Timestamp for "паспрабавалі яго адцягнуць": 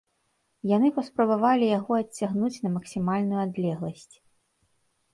0.95-2.51